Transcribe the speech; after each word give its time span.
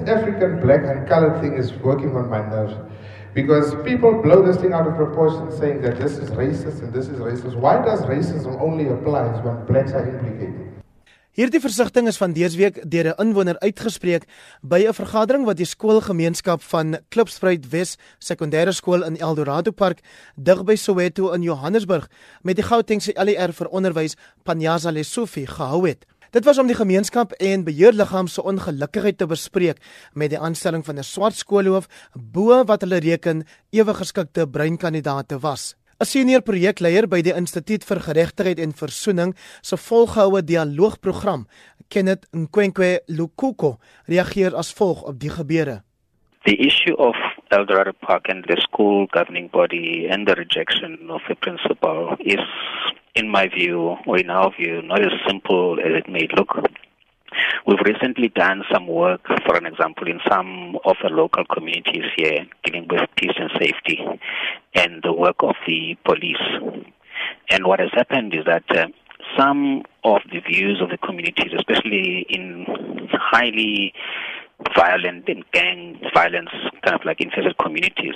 this 0.00 0.08
African 0.08 0.60
black 0.60 0.84
and 0.84 1.08
colored 1.08 1.40
thing 1.40 1.54
is 1.54 1.72
working 1.82 2.16
on 2.16 2.28
my 2.28 2.40
nerves. 2.40 2.74
Because 3.34 3.74
people 3.84 4.20
blow 4.22 4.42
this 4.42 4.56
thing 4.56 4.72
out 4.72 4.86
of 4.86 4.96
proportion 4.96 5.50
saying 5.52 5.82
that 5.82 6.00
this 6.00 6.18
is 6.18 6.30
racist 6.30 6.82
and 6.82 6.92
this 6.92 7.08
is 7.08 7.18
racist. 7.20 7.54
Why 7.54 7.82
does 7.82 8.02
racism 8.02 8.60
only 8.60 8.88
apply 8.88 9.28
when 9.44 9.64
blacks 9.66 9.92
are 9.92 10.08
implicated? 10.08 10.66
Hierdie 11.38 11.60
versigtiging 11.62 12.08
is 12.10 12.16
van 12.18 12.32
dese 12.34 12.58
week 12.58 12.80
deur 12.90 13.14
'n 13.14 13.20
inwoner 13.22 13.58
uitgespreek 13.62 14.24
by 14.62 14.82
'n 14.82 14.92
vergadering 14.92 15.44
wat 15.46 15.56
die 15.56 15.66
skoolgemeenskap 15.66 16.62
van 16.62 16.98
Klipspruit 17.08 17.70
Wes 17.70 17.96
Sekondêre 18.18 18.72
Skool 18.72 19.04
in 19.04 19.16
Eldorado 19.16 19.70
Park 19.70 20.00
dig 20.34 20.64
by 20.64 20.74
Soweto 20.74 21.32
in 21.32 21.42
Johannesburg 21.42 22.08
met 22.42 22.56
die 22.56 22.64
Gautengse 22.64 23.12
LER 23.14 23.52
vir 23.52 23.68
onderwys 23.68 24.16
Panyaza 24.42 24.90
Lesufi 24.90 25.46
gehou 25.46 25.86
het. 25.86 26.04
Dit 26.30 26.44
was 26.46 26.58
om 26.62 26.68
die 26.70 26.78
gemeenskap 26.78 27.32
en 27.42 27.64
beheerliggaam 27.66 28.28
se 28.30 28.42
ongelukkigheid 28.46 29.16
te 29.18 29.26
bespreek 29.26 29.80
met 30.14 30.30
die 30.30 30.38
aanstelling 30.38 30.84
van 30.86 30.98
'n 30.98 31.02
swart 31.02 31.34
skoolhoof 31.34 31.88
bo 32.14 32.64
wat 32.64 32.80
hulle 32.86 33.00
reken 33.02 33.42
ewig 33.70 33.96
geskikte 33.96 34.46
breinkandidaate 34.46 35.38
was. 35.38 35.74
'n 36.00 36.04
Senior 36.04 36.42
projekleier 36.42 37.08
by 37.08 37.20
die 37.22 37.34
Instituut 37.34 37.84
vir 37.84 38.00
Geregtigheid 38.00 38.58
en 38.58 38.72
Versoening 38.72 39.34
se 39.60 39.76
volgehoue 39.76 40.44
dialoogprogram, 40.44 41.46
Kenneth 41.88 42.26
Nkwenkwe 42.32 43.00
Lukuko, 43.06 43.78
reageer 44.06 44.54
as 44.54 44.72
volg 44.72 45.02
op 45.02 45.18
die 45.18 45.30
gebeure. 45.30 45.82
The 46.44 46.56
issue 46.56 46.96
of 46.96 47.16
Eldorado 47.48 47.92
Park 48.06 48.28
and 48.28 48.46
the 48.46 48.56
school 48.60 49.06
governing 49.10 49.50
body 49.50 50.06
and 50.08 50.26
the 50.26 50.34
rejection 50.34 51.10
of 51.10 51.22
a 51.28 51.34
principal 51.34 52.14
is 52.18 52.46
in 53.14 53.28
my 53.28 53.48
view, 53.48 53.96
or 54.06 54.18
in 54.18 54.30
our 54.30 54.50
view, 54.58 54.82
not 54.82 55.00
as 55.00 55.12
simple 55.26 55.78
as 55.80 56.04
it 56.04 56.08
may 56.10 56.28
look. 56.36 56.48
We've 57.66 57.78
recently 57.84 58.28
done 58.28 58.62
some 58.72 58.86
work, 58.86 59.26
for 59.46 59.56
an 59.56 59.66
example, 59.66 60.08
in 60.08 60.20
some 60.28 60.76
of 60.84 60.96
the 61.02 61.10
local 61.10 61.44
communities 61.44 62.04
here 62.16 62.46
dealing 62.64 62.88
with 62.90 63.08
peace 63.16 63.36
and 63.36 63.50
safety 63.60 64.00
and 64.74 65.02
the 65.02 65.12
work 65.12 65.36
of 65.40 65.54
the 65.66 65.96
police. 66.04 66.42
And 67.50 67.66
what 67.66 67.80
has 67.80 67.90
happened 67.92 68.34
is 68.34 68.44
that 68.46 68.64
uh, 68.70 68.86
some 69.38 69.82
of 70.04 70.20
the 70.32 70.40
views 70.40 70.80
of 70.82 70.90
the 70.90 70.98
communities, 70.98 71.52
especially 71.56 72.26
in 72.28 72.66
highly 73.12 73.92
violent 74.76 75.28
and 75.28 75.44
gang 75.52 76.00
violence, 76.14 76.50
kind 76.84 76.94
of 76.94 77.04
like 77.04 77.20
infested 77.20 77.56
communities, 77.58 78.14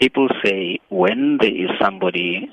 people 0.00 0.28
say 0.44 0.78
when 0.88 1.38
there 1.40 1.54
is 1.54 1.70
somebody 1.80 2.50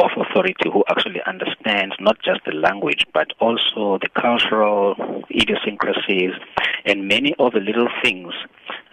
of 0.00 0.10
authority 0.16 0.68
who 0.72 0.82
actually 0.88 1.20
understands 1.26 1.94
not 2.00 2.16
just 2.22 2.40
the 2.44 2.52
language 2.52 3.06
but 3.12 3.28
also 3.40 3.98
the 4.00 4.08
cultural 4.20 4.94
idiosyncrasies 5.30 6.32
and 6.84 7.06
many 7.08 7.34
of 7.38 7.52
the 7.52 7.60
little 7.60 7.88
things 8.02 8.32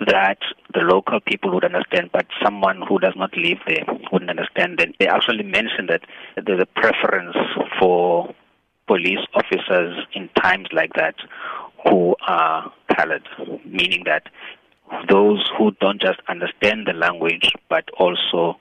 that 0.05 0.37
the 0.73 0.81
local 0.81 1.19
people 1.21 1.53
would 1.53 1.63
understand 1.63 2.09
but 2.11 2.25
someone 2.43 2.81
who 2.87 2.99
does 2.99 3.13
not 3.15 3.35
live 3.37 3.57
there 3.67 3.83
wouldn't 4.11 4.29
understand. 4.29 4.77
Then 4.79 4.93
they 4.99 5.07
actually 5.07 5.43
mentioned 5.43 5.89
that 5.89 6.01
there's 6.45 6.61
a 6.61 6.79
preference 6.79 7.35
for 7.79 8.33
police 8.87 9.25
officers 9.33 10.05
in 10.13 10.29
times 10.41 10.67
like 10.71 10.93
that 10.93 11.15
who 11.83 12.15
are 12.27 12.71
colored 12.95 13.27
meaning 13.65 14.03
that 14.05 14.23
those 15.09 15.49
who 15.57 15.71
don't 15.81 16.01
just 16.01 16.19
understand 16.29 16.87
the 16.87 16.93
language 16.93 17.51
but 17.69 17.83
also 17.99 18.57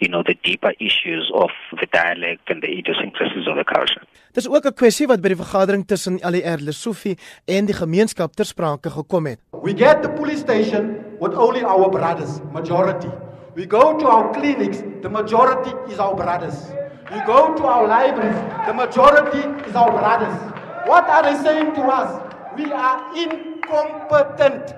you 0.00 0.08
know 0.08 0.22
the 0.22 0.36
deeper 0.42 0.72
issues 0.78 1.30
of 1.34 1.50
the 1.80 1.86
dialect 1.92 2.48
and 2.50 2.62
the 2.62 2.70
idiosyncrasies 2.78 3.46
of 3.46 3.56
the 3.60 3.64
culture. 3.64 4.02
Dis 4.32 4.48
ook 4.48 4.64
'n 4.66 4.74
kwessie 4.74 5.06
wat 5.06 5.20
by 5.20 5.28
die 5.28 5.36
vergadering 5.36 5.86
tussen 5.86 6.18
LER 6.22 6.58
Lesofie 6.60 7.18
en 7.44 7.66
die 7.66 7.74
gemeenskap 7.74 8.34
ter 8.34 8.44
sprake 8.44 8.90
gekom 8.90 9.26
het. 9.26 9.38
We 9.62 9.74
get 9.76 10.02
the 10.02 10.08
police 10.08 10.40
station 10.40 11.04
with 11.20 11.34
only 11.34 11.62
our 11.62 11.90
brothers, 11.90 12.40
majority. 12.52 13.10
We 13.54 13.66
go 13.66 13.96
to 13.98 14.06
our 14.06 14.32
clinics, 14.32 14.78
the 15.02 15.10
majority 15.10 15.72
is 15.92 15.98
our 15.98 16.14
brothers. 16.14 16.72
We 17.10 17.20
go 17.26 17.54
to 17.54 17.64
our 17.64 17.86
libraries, 17.86 18.38
the 18.66 18.72
majority 18.72 19.42
is 19.68 19.74
our 19.74 19.90
brothers. 19.90 20.36
What 20.86 21.04
are 21.08 21.22
they 21.22 21.36
saying 21.42 21.74
to 21.74 21.82
us? 21.82 22.10
We 22.56 22.72
are 22.72 22.98
incompetent. 23.14 24.74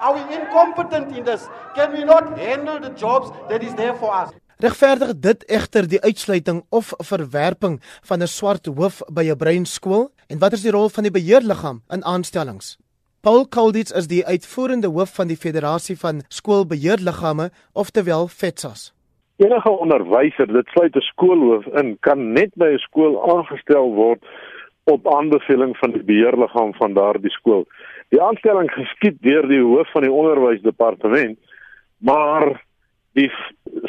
Are 0.00 0.14
we 0.14 0.34
incompetent 0.34 1.16
in 1.16 1.24
this? 1.24 1.48
Can 1.74 1.92
we 1.92 2.04
not 2.04 2.38
handle 2.38 2.78
the 2.80 2.90
jobs 2.90 3.30
that 3.48 3.62
is 3.62 3.74
there 3.74 3.94
for 3.94 4.14
us? 4.14 4.30
Regverdig 4.58 5.12
dit 5.22 5.44
egter 5.46 5.86
die 5.86 6.00
uitsluiting 6.02 6.64
of 6.74 6.88
verwerping 7.10 7.76
van 8.08 8.22
'n 8.22 8.26
swart 8.26 8.66
hoof 8.66 8.96
by 9.06 9.24
'n 9.30 9.36
brein 9.36 9.64
skool 9.64 10.10
en 10.26 10.38
wat 10.38 10.52
is 10.52 10.62
die 10.62 10.70
rol 10.70 10.88
van 10.88 11.02
die 11.02 11.12
beheerliggaam 11.12 11.82
in 11.94 12.04
aanstellings? 12.04 12.76
Paul 13.22 13.46
Kalditz 13.46 13.92
is 13.92 14.08
die 14.08 14.26
uitvoerende 14.26 14.88
hoof 14.88 15.14
van 15.14 15.28
die 15.28 15.36
Federasie 15.36 15.98
van 15.98 16.22
Skoolbeheerliggame, 16.28 17.50
oftewel 17.72 18.26
FETSAS. 18.26 18.92
Enige 19.36 19.70
onderwyser, 19.70 20.46
dit 20.46 20.66
sluit 20.66 20.96
'n 20.96 21.00
skoolhoof 21.00 21.66
in, 21.66 21.96
kan 22.00 22.32
net 22.32 22.50
by 22.54 22.66
'n 22.66 22.78
skool 22.78 23.36
aangestel 23.36 23.94
word 23.94 24.24
op 24.84 25.14
aanbeveling 25.14 25.76
van 25.76 25.90
die 25.90 26.02
beheerliggaam 26.02 26.74
van 26.74 26.94
daardie 26.94 27.30
skool. 27.30 27.64
Die 28.08 28.22
aanstelling 28.22 28.70
geskied 28.70 29.22
deur 29.22 29.48
die 29.48 29.62
hoof 29.62 29.90
van 29.92 30.02
die 30.02 30.12
onderwysdepartement, 30.12 31.38
maar 31.98 32.66
die 33.18 33.30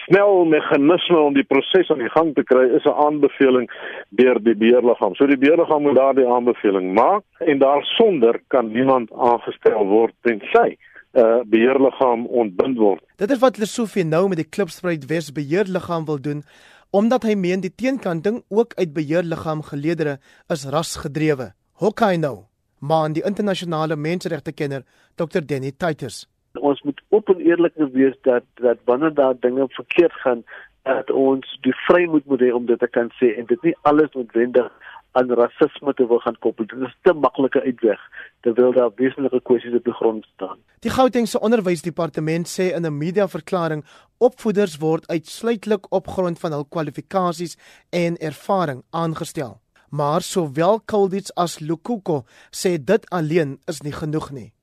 snel 0.10 0.46
meganisme 0.50 1.18
om 1.22 1.34
die 1.38 1.46
proses 1.46 1.90
aan 1.94 2.02
die 2.02 2.10
gang 2.10 2.34
te 2.36 2.44
kry 2.44 2.66
is 2.78 2.86
'n 2.86 3.00
aanbeveling 3.06 3.68
deur 4.10 4.38
die 4.44 4.56
beheerliggaam. 4.56 5.16
So 5.16 5.28
die 5.28 5.38
beheerliggaam 5.38 5.82
moet 5.82 5.96
daardie 5.96 6.28
aanbeveling 6.28 6.94
maak 6.94 7.24
en 7.40 7.60
daarsonder 7.60 8.42
kan 8.48 8.72
niemand 8.72 9.12
aangestel 9.14 9.86
word 9.86 10.14
tensy 10.22 10.70
'n 11.14 11.20
uh, 11.20 11.42
beheerliggaam 11.46 12.26
ontbind 12.26 12.78
word. 12.78 13.04
Dit 13.18 13.32
is 13.32 13.40
wat 13.40 13.58
Lesofie 13.58 14.06
nou 14.06 14.28
met 14.28 14.38
die 14.38 14.50
Klipspruit 14.50 15.06
Wes 15.06 15.32
beheerliggaam 15.32 16.06
wil 16.06 16.22
doen 16.22 16.44
omdat 16.92 17.24
hy 17.24 17.36
meen 17.36 17.62
die 17.62 17.76
teenkanting 17.76 18.44
ook 18.50 18.74
uit 18.76 18.94
beheerliggaam 18.94 19.62
geleedere 19.62 20.18
is 20.48 20.66
rasgedrewe. 20.66 21.54
Hoekom 21.74 22.20
nou? 22.20 22.38
Maar 22.80 23.14
die 23.14 23.24
internasionale 23.24 23.96
menseregte 23.96 24.52
kenner 24.52 24.82
Dr 25.16 25.46
Danny 25.46 25.72
Titus 25.78 26.26
ons 26.58 26.82
moet 26.82 26.99
oop 27.10 27.30
en 27.30 27.40
eerlik 27.40 27.74
wees 27.94 28.16
dat 28.22 28.44
dat 28.54 28.78
wanneer 28.86 29.14
daar 29.14 29.36
dinge 29.40 29.66
verkeerd 29.68 30.14
gaan 30.14 30.44
dat 30.84 31.12
ons 31.12 31.58
die 31.62 31.76
vrymoed 31.88 32.26
moet 32.26 32.42
hê 32.42 32.52
om 32.54 32.66
dit 32.66 32.80
te 32.80 32.88
kan 32.88 33.12
sê 33.20 33.34
en 33.38 33.46
dit 33.46 33.62
nie 33.68 33.76
alles 33.82 34.12
noodwendig 34.14 34.72
aan 35.12 35.32
rasisme 35.34 35.94
te 35.94 36.06
wil 36.08 36.20
gaan 36.20 36.38
koppel. 36.40 36.66
Dit 36.66 36.82
is 36.88 36.96
te 37.02 37.14
maklike 37.14 37.62
uitweg 37.62 38.02
terwyl 38.46 38.74
daar 38.74 38.92
wesenlike 38.96 39.42
kwessies 39.42 39.78
op 39.80 39.88
die 39.88 39.94
grond 39.94 40.28
staan. 40.34 40.60
Die 40.86 40.94
Gautengse 40.94 41.40
Onderwysdepartement 41.40 42.48
sê 42.48 42.70
in 42.76 42.86
'n 42.86 42.98
mediaverklaring 42.98 43.84
opvoeders 44.18 44.78
word 44.78 45.08
uitsluitlik 45.08 45.90
op 45.90 46.08
grond 46.08 46.40
van 46.40 46.52
hul 46.52 46.66
kwalifikasies 46.66 47.58
en 47.90 48.18
ervaring 48.18 48.84
aangestel. 48.90 49.60
Maar 49.90 50.22
sowel 50.22 50.80
Kuldits 50.86 51.34
as 51.36 51.60
Lukuko 51.60 52.24
sê 52.52 52.78
dit 52.84 53.10
alleen 53.10 53.60
is 53.66 53.82
nie 53.82 53.94
genoeg 53.94 54.32
nie. 54.32 54.54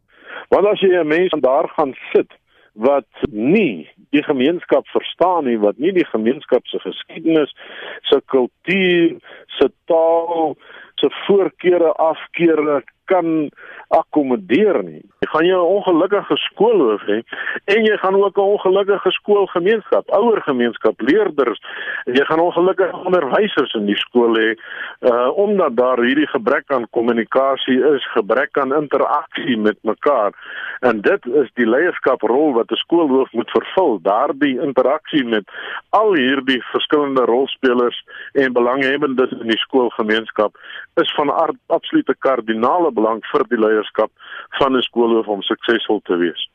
Want 0.49 0.67
as 0.67 0.81
jy 0.81 0.93
'n 0.95 1.07
mens 1.07 1.33
daar 1.41 1.69
gaan 1.69 1.95
sit 2.13 2.33
wat 2.73 3.09
nie 3.31 3.89
die 4.11 4.23
gemeenskap 4.23 4.87
verstaan 4.89 5.45
nie, 5.45 5.59
wat 5.59 5.79
nie 5.79 5.93
die 5.93 6.07
gemeenskap 6.07 6.67
se 6.67 6.79
geskiedenis, 6.79 7.55
se 8.03 8.21
kultuur, 8.33 9.17
se 9.59 9.71
taal, 9.85 10.57
se 11.01 11.11
voorkeure 11.27 11.93
afkeer 11.93 12.83
kan 13.05 13.51
akkommodeer 13.89 14.83
nie. 14.85 15.03
Jy 15.37 15.43
gaan 15.43 15.51
jou 15.53 15.67
'n 15.69 15.77
ongelukkige 15.77 16.37
skoolhoof 16.37 17.03
hê 17.03 17.21
en 17.65 17.85
jy 17.85 17.97
gaan 17.97 18.15
ook 18.15 18.37
'n 18.37 18.41
ongelukkige 18.41 19.11
skoolgemeenskap, 19.11 20.11
ouer 20.11 20.43
gemeenskap, 20.43 21.01
leerders. 21.01 21.61
Jy 22.05 22.25
gaan 22.25 22.41
ongelukkige 22.41 22.97
onderwysers 23.05 23.75
in 23.75 23.87
die 23.87 23.97
skool 23.97 24.35
hê 24.35 24.57
uh 25.01 25.29
omdat 25.37 25.77
daar 25.77 26.01
hierdie 26.01 26.27
gebrek 26.27 26.65
aan 26.73 26.89
kommunikasie 26.91 27.85
is, 27.95 28.13
gebrek 28.13 28.59
aan 28.59 28.75
interaksie 28.75 29.59
met 29.59 29.77
mekaar. 29.83 30.33
En 30.81 31.01
dit 31.01 31.27
is 31.27 31.51
die 31.55 31.69
leierskaprol 31.69 32.53
wat 32.53 32.71
'n 32.71 32.75
skoolhoof 32.75 33.33
moet 33.33 33.51
vervul, 33.51 33.99
daardie 34.03 34.61
interaksie 34.61 35.25
met 35.25 35.45
al 35.91 36.13
hierdie 36.15 36.63
verskillende 36.63 37.25
rolspelers 37.25 38.05
en 38.33 38.53
belanghebbendes 38.53 39.31
in 39.31 39.49
die 39.49 39.59
skoolgemeenskap 39.59 40.57
is 40.95 41.15
van 41.15 41.57
absolute 41.67 42.15
kardinale 42.19 42.93
belang 42.93 43.21
vir 43.33 43.45
die 43.49 43.59
leierskap 43.59 44.11
van 44.59 44.77
'n 44.77 44.83
skoolhoof 44.83 45.26
om 45.29 45.43
suksesvol 45.43 46.03
te 46.05 46.17
wees. 46.17 46.49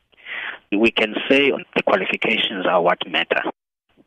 We 0.70 0.90
can 0.90 1.14
say 1.28 1.50
the 1.50 1.82
qualifications 1.82 2.66
are 2.66 2.80
what 2.80 3.06
matter. 3.08 3.42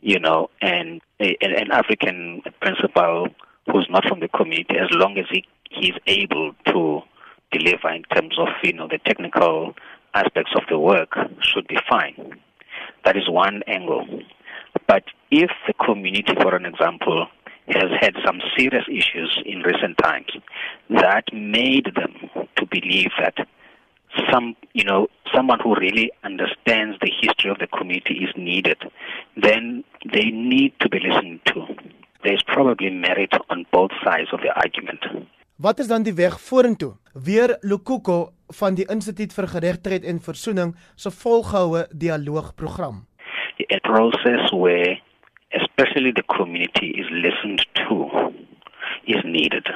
You 0.02 0.20
know, 0.20 0.50
and 0.62 1.02
an 1.20 1.72
African 1.72 2.42
principal 2.62 3.28
who's 3.72 3.88
not 3.90 4.06
from 4.08 4.20
the 4.20 4.28
community, 4.28 4.78
as 4.78 4.90
long 4.92 5.18
as 5.18 5.26
he 5.32 5.46
he's 5.70 5.98
able 6.08 6.54
to 6.68 7.02
deliver 7.52 7.90
in 7.90 8.04
terms 8.14 8.38
of 8.38 8.48
you 8.64 8.74
know 8.74 8.88
the 8.88 9.00
technical 9.00 9.74
aspects 10.14 10.52
of 10.56 10.64
the 10.70 10.80
work, 10.80 11.14
should 11.42 11.68
be 11.68 11.78
fine. 11.90 12.40
That 13.04 13.18
is 13.18 13.30
one 13.30 13.62
angle. 13.68 14.06
But 14.88 15.04
if 15.32 15.52
the 15.68 15.74
community, 15.74 16.34
for 16.42 16.56
an 16.56 16.66
example, 16.66 17.28
has 17.68 17.90
had 18.00 18.14
some 18.26 18.42
serious 18.58 18.86
issues 18.88 19.42
in 19.46 19.62
recent 19.62 19.98
times 19.98 20.32
that 20.90 21.26
made 21.34 21.90
them 21.96 22.14
to 22.58 22.66
believe 22.68 23.10
that 23.20 23.48
some, 24.32 24.56
you 24.74 24.84
know, 24.84 25.08
someone 25.34 25.60
who 25.60 25.76
really 25.76 26.12
understands 26.24 26.98
the 27.00 27.12
history 27.22 27.50
of 27.50 27.58
the 27.60 27.68
community 27.68 28.16
is 28.26 28.34
needed, 28.36 28.78
then 29.36 29.84
they 30.14 30.30
need 30.32 30.74
to 30.80 30.90
be 30.90 31.00
listened 31.00 31.40
to. 31.46 31.66
There's 32.24 32.44
probably 32.44 32.90
merit 32.90 33.34
on 33.50 33.66
both 33.72 33.92
sides 34.04 34.34
of 34.34 34.42
the 34.42 34.52
argument. 34.56 35.06
Wat 35.56 35.80
is 35.80 35.88
dan 35.88 36.04
die 36.04 36.14
weg 36.14 36.40
vorentoe? 36.40 36.96
Weer 37.14 37.58
Lukuko 37.62 38.34
van 38.60 38.76
die 38.76 38.86
Instituut 38.92 39.34
vir 39.34 39.48
Geregtigheid 39.48 40.04
en 40.04 40.20
Versoening 40.20 40.76
se 40.96 41.12
volgehoue 41.12 41.86
dialoogprogram. 41.92 43.06
A 43.72 43.80
process 43.88 44.52
where 44.52 45.00
especially 45.56 46.12
the 46.12 46.24
community 46.28 46.92
is 47.00 47.08
listened 47.10 47.66
to 47.74 48.10
is 49.06 49.24
needed. 49.24 49.68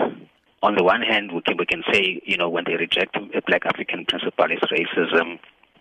On 0.62 0.76
the 0.76 0.84
one 0.84 1.02
hand, 1.02 1.32
we 1.34 1.42
can, 1.42 1.58
we 1.58 1.66
can 1.66 1.84
say, 1.92 2.22
you 2.26 2.38
know, 2.38 2.50
when 2.50 2.66
they 2.66 2.76
reject 2.76 3.16
a 3.16 3.42
black 3.48 3.66
African 3.66 4.06
principle 4.06 4.46
is 4.52 4.60
racism, 4.72 5.40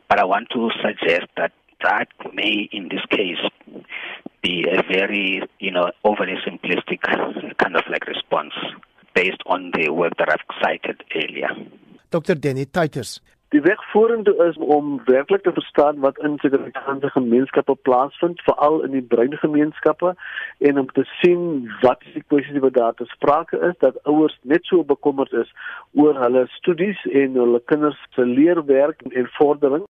but 0.08 0.18
I 0.20 0.24
want 0.24 0.48
to 0.50 0.70
suggest 0.82 1.26
that 1.36 1.52
that 1.82 2.08
may, 2.32 2.68
in 2.72 2.88
this 2.88 3.04
case, 3.10 3.38
be 4.42 4.64
a 4.70 4.82
very, 4.82 5.42
you 5.58 5.70
know, 5.70 5.90
overly 6.04 6.34
simplistic 6.46 7.00
kind 7.02 7.76
of 7.76 7.82
like 7.90 8.06
response 8.06 8.52
based 9.14 9.42
on 9.46 9.72
the 9.74 9.90
work 9.90 10.12
that 10.18 10.28
I've 10.30 10.56
cited 10.62 11.02
earlier. 11.14 11.48
Dr. 12.10 12.36
Danny 12.36 12.64
Titus. 12.66 13.20
Die 13.58 13.66
weg 13.66 13.80
vorentoe 13.90 14.44
is 14.46 14.56
om 14.56 15.00
werklik 15.04 15.42
te 15.42 15.52
verstaan 15.52 15.98
wat 15.98 16.18
in 16.18 16.36
Suid-Afrikaanse 16.38 17.08
gemeenskappe 17.10 17.74
plaasvind, 17.82 18.42
veral 18.46 18.82
in 18.86 18.92
die 18.94 19.02
bruin 19.02 19.34
gemeenskappe 19.36 20.12
en 20.58 20.78
om 20.78 20.86
te 20.94 21.02
sien 21.18 21.42
wat 21.80 22.04
die 22.12 22.22
kwessies 22.26 22.60
wat 22.62 22.76
daar 22.76 22.94
te 22.94 23.04
sprake 23.10 23.58
is 23.70 23.74
dat 23.78 23.98
ouers 24.04 24.38
net 24.42 24.70
so 24.70 24.84
bekommerd 24.84 25.32
is 25.32 25.50
oor 25.94 26.14
hulle 26.22 26.44
studies 26.54 27.02
en 27.22 27.34
hulle 27.40 27.62
kinders 27.72 27.98
se 28.14 28.26
leerwerk 28.26 29.02
en 29.10 29.26
vordering 29.40 29.86